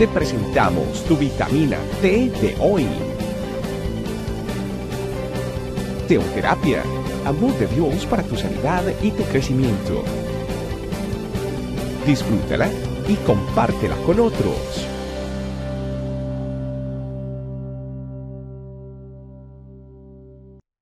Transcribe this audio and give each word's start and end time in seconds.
te 0.00 0.08
presentamos 0.08 1.04
tu 1.04 1.14
vitamina 1.14 1.76
T 2.00 2.30
de 2.30 2.56
hoy. 2.58 2.88
Teoterapia, 6.08 6.82
amor 7.26 7.52
de 7.58 7.66
Dios 7.66 8.06
para 8.06 8.22
tu 8.22 8.34
sanidad 8.34 8.82
y 9.02 9.10
tu 9.10 9.22
crecimiento. 9.24 10.02
Disfrútala 12.06 12.70
y 13.08 13.16
compártela 13.26 13.94
con 14.06 14.20
otros. 14.20 14.88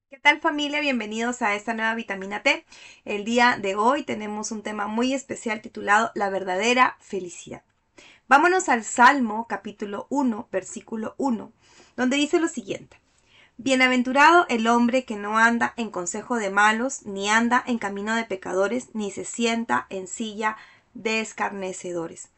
¿Qué 0.08 0.20
tal 0.22 0.40
familia? 0.40 0.80
Bienvenidos 0.80 1.42
a 1.42 1.56
esta 1.56 1.74
nueva 1.74 1.96
vitamina 1.96 2.44
T. 2.44 2.64
El 3.04 3.24
día 3.24 3.58
de 3.60 3.74
hoy 3.74 4.04
tenemos 4.04 4.52
un 4.52 4.62
tema 4.62 4.86
muy 4.86 5.12
especial 5.12 5.60
titulado 5.60 6.12
La 6.14 6.30
verdadera 6.30 6.96
felicidad. 7.00 7.64
Vámonos 8.28 8.68
al 8.68 8.84
Salmo 8.84 9.46
capítulo 9.48 10.06
1, 10.10 10.48
versículo 10.52 11.14
1, 11.16 11.50
donde 11.96 12.18
dice 12.18 12.38
lo 12.38 12.46
siguiente. 12.46 13.00
Bienaventurado 13.56 14.44
el 14.50 14.66
hombre 14.66 15.06
que 15.06 15.16
no 15.16 15.38
anda 15.38 15.72
en 15.78 15.90
consejo 15.90 16.36
de 16.36 16.50
malos, 16.50 17.06
ni 17.06 17.30
anda 17.30 17.64
en 17.66 17.78
camino 17.78 18.14
de 18.14 18.24
pecadores, 18.24 18.90
ni 18.92 19.10
se 19.10 19.24
sienta 19.24 19.86
en 19.88 20.06
silla 20.06 20.58
de 20.92 21.20
escarnecedores. 21.20 22.28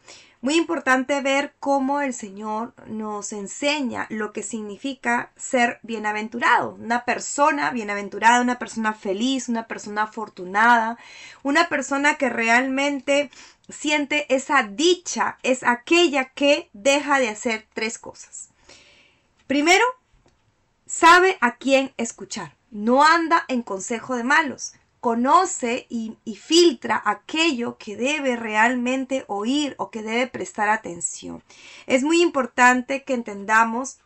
Muy 0.43 0.55
importante 0.55 1.21
ver 1.21 1.55
cómo 1.61 2.01
el 2.01 2.15
Señor 2.15 2.73
nos 2.87 3.33
enseña 3.33 4.07
lo 4.09 4.33
que 4.33 4.43
significa 4.43 5.33
ser 5.37 5.81
bienaventurado. 5.83 6.75
Una 6.75 7.05
persona 7.05 7.71
bienaventurada, 7.73 8.41
una 8.41 8.59
persona 8.59 8.95
feliz, 8.95 9.51
una 9.51 9.67
persona 9.67 10.05
afortunada, 10.05 10.97
una 11.43 11.69
persona 11.69 12.15
que 12.15 12.31
realmente 12.31 13.31
siente 13.73 14.33
esa 14.35 14.63
dicha, 14.63 15.39
es 15.43 15.63
aquella 15.63 16.31
que 16.31 16.71
deja 16.73 17.19
de 17.19 17.29
hacer 17.29 17.67
tres 17.73 17.99
cosas. 17.99 18.51
Primero, 19.47 19.85
sabe 20.87 21.39
a 21.41 21.57
quién 21.57 21.93
escuchar. 21.97 22.57
No 22.71 23.03
anda 23.05 23.45
en 23.49 23.63
consejo 23.63 24.17
de 24.17 24.25
malos 24.25 24.75
conoce 25.01 25.87
y, 25.89 26.17
filtra 26.37 27.03
aquello 27.05 27.77
que 27.79 27.97
debe 27.97 28.37
realmente 28.37 29.25
oír 29.29 29.75
o 29.79 29.91
que 29.91 30.03
debe 30.03 30.27
prestar 30.27 30.69
atención. 30.69 31.43
Es 31.87 32.03
muy 32.03 32.21
importante 32.23 33.03
que 33.03 33.15
entendamos 33.15 33.99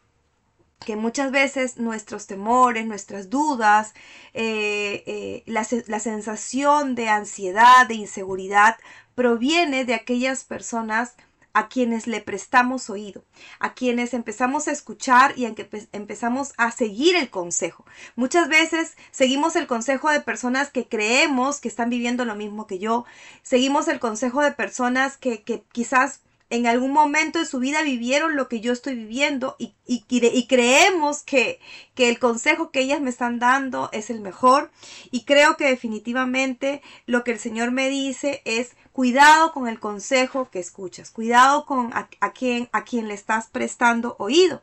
que 0.80 0.97
muchas 0.97 1.30
veces 1.30 1.78
nuestros 1.78 2.27
temores, 2.27 2.86
nuestras 2.86 3.30
dudas, 3.30 3.94
eh, 4.34 5.03
eh, 5.06 5.42
la, 5.47 5.67
la 5.86 5.98
sensación 5.98 6.94
de 6.94 7.08
ansiedad, 7.08 7.86
de 7.89 7.94
inseguridad, 7.94 8.77
proviene 9.14 9.84
de 9.84 9.95
aquellas 9.95 10.45
personas 10.45 11.14
a 11.55 11.69
quienes 11.69 12.08
le 12.08 12.20
prestamos 12.20 12.91
oído, 12.91 13.25
a 13.61 13.75
quienes 13.75 14.12
empezamos 14.12 14.67
a 14.67 14.72
escuchar 14.72 15.39
y 15.39 15.47
a 15.47 15.55
que 15.55 15.69
empezamos 15.92 16.52
a 16.56 16.72
seguir 16.72 17.14
el 17.14 17.30
consejo. 17.30 17.86
Muchas 18.17 18.48
veces 18.48 18.97
seguimos 19.12 19.55
el 19.55 19.69
consejo 19.69 20.11
de 20.11 20.20
personas 20.20 20.70
que 20.70 20.89
creemos 20.89 21.61
que 21.61 21.69
están 21.69 21.91
viviendo 21.91 22.25
lo 22.25 22.34
mismo 22.34 22.67
que 22.67 22.80
yo, 22.80 23.05
seguimos 23.42 23.86
el 23.86 24.00
consejo 24.00 24.42
de 24.42 24.50
personas 24.50 25.17
que, 25.17 25.42
que 25.45 25.62
quizás 25.70 26.23
en 26.50 26.67
algún 26.67 26.92
momento 26.92 27.39
de 27.39 27.47
su 27.47 27.59
vida 27.59 27.83
vivieron 27.83 28.37
lo 28.37 28.48
que 28.48 28.61
yo 28.61 28.73
estoy 28.73 28.95
viviendo 28.95 29.56
y, 29.59 29.75
y, 29.87 30.47
creemos 30.47 31.23
que, 31.23 31.59
que, 31.95 32.09
el 32.09 32.19
consejo 32.19 32.70
que 32.70 32.81
ellas 32.81 33.01
me 33.01 33.11
están 33.11 33.39
dando 33.39 33.89
es 33.92 34.11
el 34.11 34.20
mejor. 34.20 34.70
Y 35.11 35.25
creo 35.25 35.56
que 35.56 35.67
definitivamente 35.67 36.83
lo 37.06 37.25
que 37.25 37.33
el 37.33 37.39
Señor 37.39 37.70
me 37.70 37.89
dice 37.89 38.42
es 38.45 38.77
cuidado 38.92 39.53
con 39.53 39.67
el 39.67 39.81
consejo 39.81 40.48
que 40.51 40.61
escuchas, 40.61 41.11
cuidado 41.11 41.67
con 41.67 41.92
a, 41.92 42.09
a, 42.20 42.33
quien, 42.33 42.69
a 42.73 42.84
quien 42.84 43.08
le 43.08 43.14
estás 43.14 43.48
prestando 43.48 44.14
oído, 44.19 44.62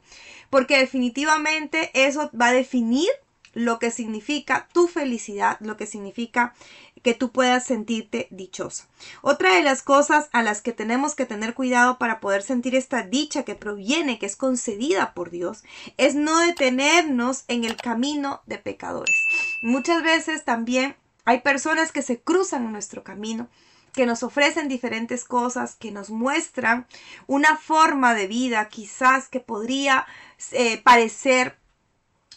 porque 0.49 0.77
definitivamente 0.77 1.91
eso 1.93 2.29
va 2.39 2.47
a 2.47 2.53
definir 2.53 3.09
lo 3.53 3.79
que 3.79 3.91
significa 3.91 4.69
tu 4.71 4.87
felicidad, 4.87 5.57
lo 5.59 5.75
que 5.75 5.85
significa 5.85 6.53
que 7.01 7.13
tú 7.13 7.31
puedas 7.31 7.65
sentirte 7.65 8.27
dichosa. 8.31 8.87
Otra 9.21 9.55
de 9.55 9.63
las 9.63 9.81
cosas 9.81 10.29
a 10.31 10.43
las 10.43 10.61
que 10.61 10.71
tenemos 10.71 11.15
que 11.15 11.25
tener 11.25 11.53
cuidado 11.53 11.97
para 11.97 12.19
poder 12.19 12.43
sentir 12.43 12.75
esta 12.75 13.03
dicha 13.03 13.43
que 13.43 13.55
proviene, 13.55 14.19
que 14.19 14.25
es 14.25 14.35
concedida 14.35 15.13
por 15.13 15.29
Dios, 15.29 15.63
es 15.97 16.15
no 16.15 16.39
detenernos 16.39 17.43
en 17.47 17.63
el 17.63 17.75
camino 17.75 18.41
de 18.45 18.57
pecadores. 18.57 19.17
Muchas 19.63 20.03
veces 20.03 20.43
también 20.43 20.95
hay 21.25 21.41
personas 21.41 21.91
que 21.91 22.01
se 22.01 22.19
cruzan 22.19 22.65
en 22.65 22.71
nuestro 22.71 23.03
camino 23.03 23.47
que 23.93 24.05
nos 24.05 24.23
ofrecen 24.23 24.69
diferentes 24.69 25.25
cosas, 25.25 25.75
que 25.75 25.91
nos 25.91 26.09
muestran 26.09 26.87
una 27.27 27.57
forma 27.57 28.13
de 28.13 28.27
vida 28.27 28.69
quizás 28.69 29.27
que 29.27 29.39
podría 29.39 30.07
eh, 30.51 30.81
parecer 30.81 31.57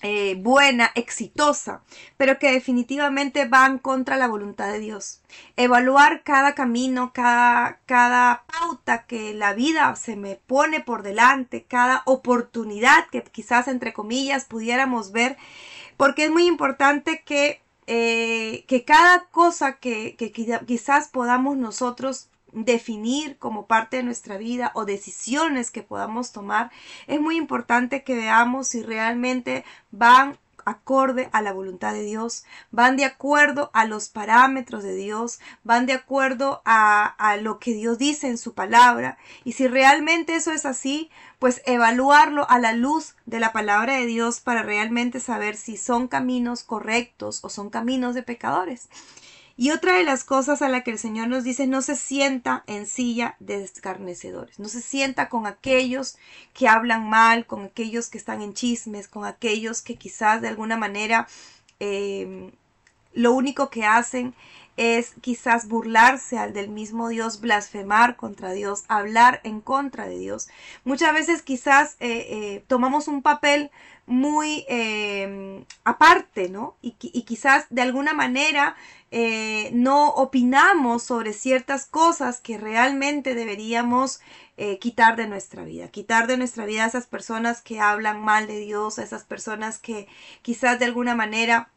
eh, 0.06 0.34
buena, 0.34 0.90
exitosa, 0.96 1.82
pero 2.18 2.38
que 2.38 2.52
definitivamente 2.52 3.46
van 3.46 3.78
contra 3.78 4.18
la 4.18 4.28
voluntad 4.28 4.70
de 4.70 4.78
Dios. 4.78 5.22
Evaluar 5.56 6.22
cada 6.24 6.54
camino, 6.54 7.12
cada, 7.14 7.80
cada 7.86 8.44
pauta 8.44 9.06
que 9.06 9.32
la 9.32 9.54
vida 9.54 9.96
se 9.96 10.16
me 10.16 10.34
pone 10.46 10.80
por 10.80 11.04
delante, 11.04 11.64
cada 11.64 12.02
oportunidad 12.04 13.06
que 13.10 13.22
quizás 13.22 13.66
entre 13.66 13.94
comillas 13.94 14.44
pudiéramos 14.44 15.10
ver, 15.10 15.38
porque 15.96 16.24
es 16.24 16.30
muy 16.30 16.46
importante 16.48 17.22
que, 17.24 17.62
eh, 17.86 18.66
que 18.68 18.84
cada 18.84 19.24
cosa 19.30 19.78
que, 19.78 20.16
que 20.16 20.32
quizás 20.32 21.08
podamos 21.08 21.56
nosotros 21.56 22.28
definir 22.54 23.36
como 23.38 23.66
parte 23.66 23.98
de 23.98 24.02
nuestra 24.02 24.38
vida 24.38 24.70
o 24.74 24.84
decisiones 24.84 25.70
que 25.70 25.82
podamos 25.82 26.32
tomar, 26.32 26.70
es 27.06 27.20
muy 27.20 27.36
importante 27.36 28.04
que 28.04 28.14
veamos 28.14 28.68
si 28.68 28.82
realmente 28.82 29.64
van 29.90 30.38
acorde 30.64 31.28
a 31.32 31.42
la 31.42 31.52
voluntad 31.52 31.92
de 31.92 32.02
Dios, 32.02 32.44
van 32.70 32.96
de 32.96 33.04
acuerdo 33.04 33.70
a 33.74 33.84
los 33.84 34.08
parámetros 34.08 34.82
de 34.82 34.94
Dios, 34.94 35.40
van 35.62 35.86
de 35.86 35.92
acuerdo 35.92 36.62
a, 36.64 37.04
a, 37.04 37.36
lo 37.36 37.58
que 37.58 37.72
Dios 37.72 37.98
dice 37.98 38.28
en 38.28 38.38
su 38.38 38.54
palabra. 38.54 39.18
Y 39.44 39.52
si 39.52 39.68
realmente 39.68 40.34
eso 40.36 40.52
es 40.52 40.66
así, 40.66 41.10
pues 41.38 41.62
evaluarlo 41.66 42.48
a 42.48 42.58
la 42.58 42.72
luz 42.72 43.14
de 43.26 43.40
la 43.40 43.52
palabra 43.52 43.96
de 43.96 44.06
Dios 44.06 44.40
para 44.40 44.62
realmente 44.62 45.20
saber 45.20 45.56
si 45.56 45.76
son 45.76 46.08
caminos 46.08 46.62
correctos 46.62 47.40
o 47.44 47.48
son 47.48 47.70
caminos 47.70 48.14
de 48.14 48.22
pecadores. 48.22 48.88
Y 49.56 49.70
otra 49.70 49.96
de 49.96 50.04
las 50.04 50.24
cosas 50.24 50.62
a 50.62 50.68
la 50.68 50.82
que 50.82 50.90
el 50.90 50.98
Señor 50.98 51.28
nos 51.28 51.44
dice, 51.44 51.66
no 51.66 51.80
se 51.80 51.94
sienta 51.94 52.64
en 52.66 52.86
silla 52.86 53.36
de 53.38 53.62
escarnecedores, 53.62 54.58
no 54.58 54.68
se 54.68 54.80
sienta 54.80 55.28
con 55.28 55.46
aquellos 55.46 56.16
que 56.52 56.68
hablan 56.68 57.08
mal, 57.08 57.46
con 57.46 57.64
aquellos 57.64 58.08
que 58.08 58.18
están 58.18 58.42
en 58.42 58.54
chismes, 58.54 59.06
con 59.06 59.24
aquellos 59.24 59.80
que 59.80 59.96
quizás 59.96 60.42
de 60.42 60.48
alguna 60.48 60.76
manera 60.76 61.28
em, 61.78 62.50
lo 63.12 63.32
único 63.32 63.70
que 63.70 63.84
hacen 63.84 64.34
es 64.76 65.14
quizás 65.20 65.68
burlarse 65.68 66.36
al 66.36 66.52
del 66.52 66.68
mismo 66.68 67.08
Dios, 67.08 67.40
blasfemar 67.40 68.16
contra 68.16 68.52
Dios, 68.52 68.84
hablar 68.88 69.40
en 69.44 69.60
contra 69.60 70.06
de 70.06 70.18
Dios. 70.18 70.48
Muchas 70.84 71.12
veces 71.12 71.42
quizás 71.42 71.96
eh, 72.00 72.26
eh, 72.28 72.64
tomamos 72.66 73.06
un 73.06 73.22
papel 73.22 73.70
muy 74.06 74.64
em, 74.68 75.64
aparte, 75.84 76.48
¿no? 76.48 76.76
Y, 76.82 76.92
quizás 76.92 77.66
de 77.70 77.82
alguna 77.82 78.12
manera 78.12 78.76
eh, 79.10 79.70
no 79.72 80.08
opinamos 80.10 81.02
sobre 81.02 81.32
ciertas 81.32 81.86
cosas 81.86 82.40
que 82.40 82.58
realmente 82.58 83.34
deberíamos 83.34 84.20
eh, 84.56 84.78
quitar 84.78 85.16
de 85.16 85.26
nuestra 85.26 85.64
vida, 85.64 85.88
quitar 85.88 86.26
de 86.26 86.36
nuestra 86.36 86.66
vida 86.66 86.84
a 86.84 86.88
esas 86.88 87.06
personas 87.06 87.62
que 87.62 87.80
hablan 87.80 88.22
mal 88.22 88.46
de 88.46 88.58
Dios, 88.58 88.98
a 88.98 89.04
esas 89.04 89.24
personas 89.24 89.78
que 89.78 90.06
quizás 90.42 90.78
de 90.78 90.84
alguna 90.86 91.14
manera 91.14 91.70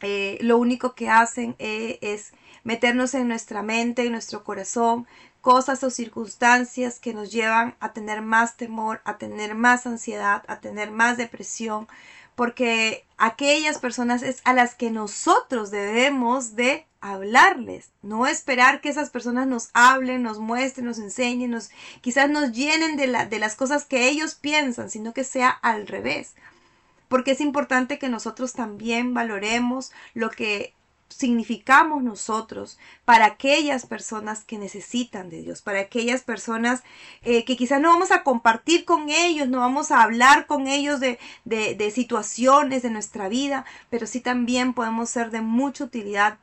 eh, 0.00 0.38
lo 0.40 0.58
único 0.58 0.94
que 0.94 1.08
hacen 1.08 1.54
es 1.58 2.32
meternos 2.64 3.14
en 3.14 3.28
nuestra 3.28 3.62
mente, 3.62 4.06
en 4.06 4.12
nuestro 4.12 4.44
corazón, 4.44 5.06
cosas 5.40 5.82
o 5.82 5.90
circunstancias 5.90 6.98
que 7.00 7.12
nos 7.12 7.32
llevan 7.32 7.74
a 7.80 7.92
tener 7.92 8.22
más 8.22 8.56
temor, 8.56 9.02
a 9.04 9.18
tener 9.18 9.54
más 9.54 9.86
ansiedad, 9.86 10.44
a 10.46 10.60
tener 10.60 10.90
más 10.90 11.16
depresión, 11.16 11.88
porque 12.36 13.04
aquellas 13.18 13.78
personas 13.78 14.22
es 14.22 14.40
a 14.44 14.54
las 14.54 14.74
que 14.74 14.90
nosotros 14.90 15.70
debemos 15.70 16.54
de 16.54 16.86
hablarles, 17.00 17.90
no 18.02 18.28
esperar 18.28 18.80
que 18.80 18.88
esas 18.88 19.10
personas 19.10 19.48
nos 19.48 19.70
hablen, 19.74 20.22
nos 20.22 20.38
muestren, 20.38 20.86
nos 20.86 20.98
enseñen, 20.98 21.50
nos, 21.50 21.70
quizás 22.00 22.30
nos 22.30 22.52
llenen 22.52 22.96
de, 22.96 23.08
la, 23.08 23.26
de 23.26 23.40
las 23.40 23.56
cosas 23.56 23.84
que 23.84 24.08
ellos 24.08 24.36
piensan, 24.36 24.88
sino 24.88 25.12
que 25.12 25.24
sea 25.24 25.50
al 25.50 25.88
revés. 25.88 26.34
Porque 27.08 27.32
es 27.32 27.40
importante 27.40 27.98
que 27.98 28.08
nosotros 28.08 28.52
también 28.52 29.12
valoremos 29.12 29.90
lo 30.14 30.30
que 30.30 30.74
significamos 31.14 32.02
nosotros 32.02 32.78
para 33.04 33.26
aquellas 33.26 33.86
personas 33.86 34.44
que 34.44 34.58
necesitan 34.58 35.28
de 35.28 35.42
Dios, 35.42 35.62
para 35.62 35.80
aquellas 35.80 36.22
personas 36.22 36.82
eh, 37.22 37.44
que 37.44 37.56
quizás 37.56 37.80
no 37.80 37.88
vamos 37.88 38.10
a 38.10 38.22
compartir 38.22 38.84
con 38.84 39.08
ellos, 39.08 39.48
no 39.48 39.60
vamos 39.60 39.90
a 39.90 40.02
hablar 40.02 40.46
con 40.46 40.66
ellos 40.66 41.00
de, 41.00 41.18
de, 41.44 41.74
de 41.74 41.90
situaciones 41.90 42.82
de 42.82 42.90
nuestra 42.90 43.28
vida, 43.28 43.64
pero 43.90 44.06
sí 44.06 44.20
también 44.20 44.74
podemos 44.74 45.10
ser 45.10 45.30
de 45.30 45.40
mucha 45.40 45.84
utilidad 45.84 46.38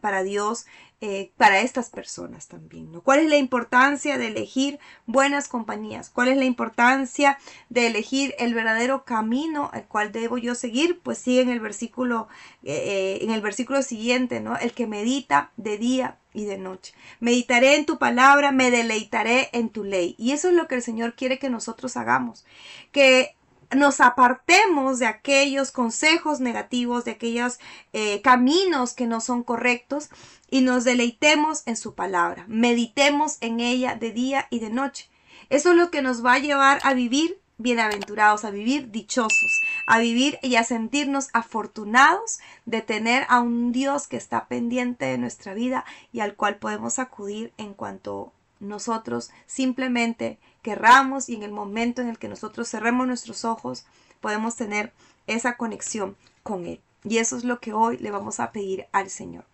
para 0.00 0.22
Dios 0.22 0.66
eh, 1.06 1.32
para 1.36 1.60
estas 1.60 1.90
personas 1.90 2.48
también. 2.48 2.98
¿Cuál 3.02 3.18
es 3.18 3.28
la 3.28 3.36
importancia 3.36 4.16
de 4.16 4.28
elegir 4.28 4.78
buenas 5.04 5.48
compañías? 5.48 6.08
¿Cuál 6.08 6.28
es 6.28 6.38
la 6.38 6.46
importancia 6.46 7.36
de 7.68 7.88
elegir 7.88 8.34
el 8.38 8.54
verdadero 8.54 9.04
camino 9.04 9.68
al 9.74 9.84
cual 9.84 10.12
debo 10.12 10.38
yo 10.38 10.54
seguir? 10.54 11.00
Pues 11.00 11.18
sigue 11.18 11.42
en 11.42 11.50
el 11.50 11.60
versículo, 11.60 12.28
eh, 12.62 13.18
en 13.20 13.32
el 13.32 13.42
versículo 13.42 13.82
siguiente, 13.82 14.40
¿no? 14.40 14.56
El 14.56 14.72
que 14.72 14.86
medita 14.86 15.50
de 15.58 15.76
día 15.76 16.16
y 16.32 16.46
de 16.46 16.56
noche. 16.56 16.94
Meditaré 17.20 17.76
en 17.76 17.84
tu 17.84 17.98
palabra, 17.98 18.50
me 18.50 18.70
deleitaré 18.70 19.50
en 19.52 19.68
tu 19.68 19.84
ley. 19.84 20.14
Y 20.16 20.32
eso 20.32 20.48
es 20.48 20.54
lo 20.54 20.68
que 20.68 20.76
el 20.76 20.82
Señor 20.82 21.16
quiere 21.16 21.38
que 21.38 21.50
nosotros 21.50 21.98
hagamos. 21.98 22.46
Que 22.92 23.36
nos 23.74 24.00
apartemos 24.00 24.98
de 24.98 25.06
aquellos 25.06 25.70
consejos 25.70 26.40
negativos, 26.40 27.04
de 27.04 27.12
aquellos 27.12 27.58
eh, 27.92 28.20
caminos 28.22 28.94
que 28.94 29.06
no 29.06 29.20
son 29.20 29.42
correctos 29.42 30.10
y 30.50 30.60
nos 30.60 30.84
deleitemos 30.84 31.62
en 31.66 31.76
su 31.76 31.94
palabra, 31.94 32.44
meditemos 32.48 33.38
en 33.40 33.60
ella 33.60 33.94
de 33.94 34.12
día 34.12 34.46
y 34.50 34.60
de 34.60 34.70
noche. 34.70 35.10
Eso 35.50 35.70
es 35.70 35.76
lo 35.76 35.90
que 35.90 36.02
nos 36.02 36.24
va 36.24 36.34
a 36.34 36.38
llevar 36.38 36.80
a 36.82 36.94
vivir 36.94 37.40
bienaventurados, 37.56 38.44
a 38.44 38.50
vivir 38.50 38.90
dichosos, 38.90 39.60
a 39.86 39.98
vivir 39.98 40.38
y 40.42 40.56
a 40.56 40.64
sentirnos 40.64 41.28
afortunados 41.32 42.38
de 42.66 42.82
tener 42.82 43.26
a 43.28 43.40
un 43.40 43.72
Dios 43.72 44.08
que 44.08 44.16
está 44.16 44.48
pendiente 44.48 45.04
de 45.04 45.18
nuestra 45.18 45.54
vida 45.54 45.84
y 46.12 46.20
al 46.20 46.34
cual 46.34 46.56
podemos 46.56 46.98
acudir 46.98 47.52
en 47.56 47.74
cuanto 47.74 48.32
nosotros 48.64 49.30
simplemente 49.46 50.38
querramos 50.62 51.28
y 51.28 51.34
en 51.34 51.42
el 51.42 51.52
momento 51.52 52.02
en 52.02 52.08
el 52.08 52.18
que 52.18 52.28
nosotros 52.28 52.68
cerremos 52.68 53.06
nuestros 53.06 53.44
ojos, 53.44 53.86
podemos 54.20 54.56
tener 54.56 54.92
esa 55.26 55.56
conexión 55.56 56.16
con 56.42 56.66
Él. 56.66 56.80
Y 57.04 57.18
eso 57.18 57.36
es 57.36 57.44
lo 57.44 57.60
que 57.60 57.74
hoy 57.74 57.98
le 57.98 58.10
vamos 58.10 58.40
a 58.40 58.50
pedir 58.50 58.86
al 58.92 59.10
Señor. 59.10 59.44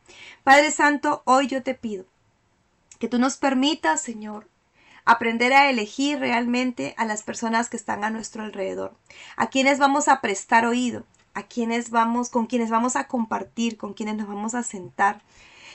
Padre 0.45 0.71
Santo, 0.71 1.23
hoy 1.25 1.49
yo 1.49 1.63
te 1.63 1.75
pido 1.75 2.05
que 3.01 3.09
tú 3.09 3.19
nos 3.19 3.39
permitas, 3.39 4.03
Señor, 4.03 4.47
aprender 5.05 5.53
a 5.53 5.71
elegir 5.71 6.21
realmente 6.21 6.95
a 6.99 7.05
las 7.05 7.23
personas 7.23 7.69
que 7.69 7.77
están 7.77 8.05
a 8.05 8.11
nuestro 8.11 8.43
alrededor, 8.45 8.95
a 9.37 9.49
quienes 9.49 9.79
vamos 9.79 10.07
a 10.07 10.21
prestar 10.21 10.67
oído, 10.67 11.05
a 11.35 11.45
quienes 11.45 11.91
vamos, 11.91 12.29
con 12.29 12.47
quienes 12.47 12.71
vamos 12.71 12.97
a 12.97 13.09
compartir, 13.09 13.77
con 13.77 13.95
quienes 13.95 14.17
nos 14.17 14.29
vamos 14.29 14.55
a 14.55 14.63
sentar, 14.63 15.23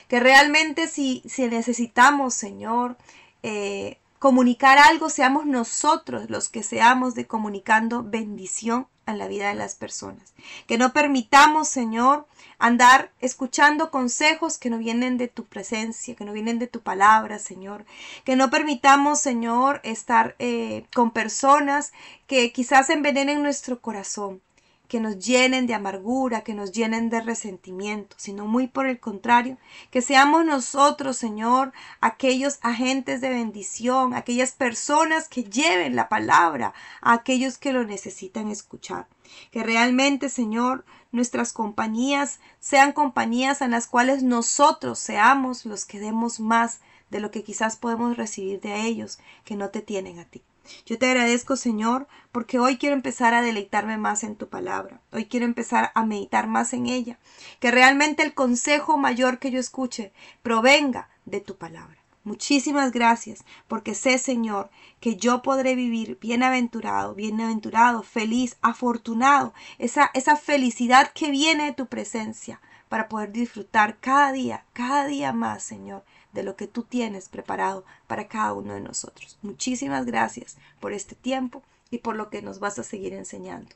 que 0.08 0.20
realmente 0.20 0.86
si, 0.86 1.22
si 1.26 1.48
necesitamos, 1.48 2.34
Señor, 2.34 2.96
eh, 3.42 3.98
comunicar 4.18 4.78
algo, 4.78 5.08
seamos 5.10 5.46
nosotros 5.46 6.30
los 6.30 6.48
que 6.48 6.62
seamos 6.62 7.14
de 7.14 7.26
comunicando 7.26 8.02
bendición 8.02 8.88
a 9.06 9.14
la 9.14 9.28
vida 9.28 9.48
de 9.48 9.54
las 9.54 9.76
personas. 9.76 10.34
Que 10.66 10.78
no 10.78 10.92
permitamos, 10.92 11.68
Señor, 11.68 12.26
andar 12.58 13.12
escuchando 13.20 13.90
consejos 13.90 14.58
que 14.58 14.68
no 14.68 14.78
vienen 14.78 15.16
de 15.16 15.28
tu 15.28 15.44
presencia, 15.44 16.16
que 16.16 16.24
no 16.24 16.32
vienen 16.32 16.58
de 16.58 16.66
tu 16.66 16.80
palabra, 16.80 17.38
Señor. 17.38 17.86
Que 18.24 18.34
no 18.36 18.50
permitamos, 18.50 19.20
Señor, 19.20 19.80
estar 19.84 20.34
eh, 20.38 20.86
con 20.94 21.12
personas 21.12 21.92
que 22.26 22.52
quizás 22.52 22.90
envenenen 22.90 23.42
nuestro 23.42 23.80
corazón 23.80 24.42
que 24.88 25.00
nos 25.00 25.18
llenen 25.18 25.66
de 25.66 25.74
amargura, 25.74 26.42
que 26.42 26.54
nos 26.54 26.72
llenen 26.72 27.10
de 27.10 27.20
resentimiento, 27.20 28.16
sino 28.18 28.46
muy 28.46 28.66
por 28.66 28.86
el 28.86 29.00
contrario, 29.00 29.58
que 29.90 30.02
seamos 30.02 30.44
nosotros, 30.44 31.16
Señor, 31.16 31.72
aquellos 32.00 32.58
agentes 32.62 33.20
de 33.20 33.30
bendición, 33.30 34.14
aquellas 34.14 34.52
personas 34.52 35.28
que 35.28 35.44
lleven 35.44 35.96
la 35.96 36.08
palabra 36.08 36.72
a 37.00 37.14
aquellos 37.14 37.58
que 37.58 37.72
lo 37.72 37.84
necesitan 37.84 38.48
escuchar. 38.48 39.06
Que 39.50 39.62
realmente, 39.62 40.28
Señor, 40.28 40.84
nuestras 41.12 41.52
compañías 41.52 42.40
sean 42.60 42.92
compañías 42.92 43.60
en 43.60 43.72
las 43.72 43.86
cuales 43.86 44.22
nosotros 44.22 44.98
seamos 44.98 45.66
los 45.66 45.84
que 45.84 45.98
demos 45.98 46.40
más 46.40 46.80
de 47.10 47.20
lo 47.20 47.30
que 47.30 47.44
quizás 47.44 47.76
podemos 47.76 48.16
recibir 48.16 48.60
de 48.60 48.82
ellos 48.82 49.18
que 49.44 49.56
no 49.56 49.70
te 49.70 49.80
tienen 49.80 50.18
a 50.18 50.24
ti. 50.24 50.42
Yo 50.84 50.98
te 50.98 51.06
agradezco, 51.06 51.56
Señor, 51.56 52.06
porque 52.32 52.58
hoy 52.58 52.76
quiero 52.76 52.94
empezar 52.94 53.34
a 53.34 53.42
deleitarme 53.42 53.96
más 53.96 54.24
en 54.24 54.36
tu 54.36 54.48
palabra. 54.48 55.00
Hoy 55.12 55.26
quiero 55.26 55.46
empezar 55.46 55.92
a 55.94 56.04
meditar 56.04 56.46
más 56.46 56.72
en 56.72 56.86
ella. 56.86 57.18
Que 57.60 57.70
realmente 57.70 58.22
el 58.22 58.34
consejo 58.34 58.98
mayor 58.98 59.38
que 59.38 59.50
yo 59.50 59.58
escuche 59.58 60.12
provenga 60.42 61.08
de 61.24 61.40
tu 61.40 61.56
palabra. 61.56 61.96
Muchísimas 62.26 62.90
gracias, 62.90 63.44
porque 63.68 63.94
sé, 63.94 64.18
Señor, 64.18 64.68
que 64.98 65.14
yo 65.14 65.42
podré 65.42 65.76
vivir 65.76 66.18
bienaventurado, 66.20 67.14
bienaventurado, 67.14 68.02
feliz, 68.02 68.56
afortunado, 68.62 69.54
esa, 69.78 70.10
esa 70.12 70.36
felicidad 70.36 71.12
que 71.12 71.30
viene 71.30 71.66
de 71.66 71.72
tu 71.72 71.86
presencia, 71.86 72.60
para 72.88 73.08
poder 73.08 73.32
disfrutar 73.32 73.98
cada 73.98 74.32
día, 74.32 74.64
cada 74.72 75.06
día 75.06 75.32
más, 75.32 75.62
Señor, 75.62 76.04
de 76.32 76.42
lo 76.42 76.56
que 76.56 76.66
tú 76.66 76.82
tienes 76.82 77.28
preparado 77.28 77.84
para 78.06 78.28
cada 78.28 78.52
uno 78.52 78.74
de 78.74 78.80
nosotros. 78.80 79.38
Muchísimas 79.42 80.06
gracias 80.06 80.56
por 80.80 80.92
este 80.92 81.14
tiempo 81.14 81.62
y 81.90 81.98
por 81.98 82.16
lo 82.16 82.30
que 82.30 82.42
nos 82.42 82.60
vas 82.60 82.78
a 82.78 82.84
seguir 82.84 83.14
enseñando. 83.14 83.70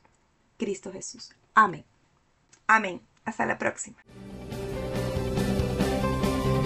Cristo 0.58 0.92
Jesús. 0.92 1.32
Amén. 1.54 1.84
Amén. 2.66 3.00
Hasta 3.24 3.46
la 3.46 3.58
próxima. 3.58 3.96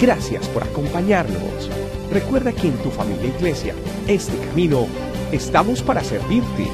Gracias 0.00 0.48
por 0.48 0.64
acompañarnos. 0.64 1.70
Recuerda 2.10 2.52
que 2.52 2.68
en 2.68 2.82
tu 2.82 2.90
familia 2.90 3.34
iglesia, 3.34 3.74
este 4.06 4.36
camino, 4.48 4.86
estamos 5.32 5.82
para 5.82 6.02
servirte. 6.02 6.68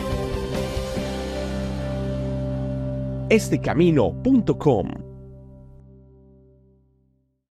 Estecamino.com 3.28 5.09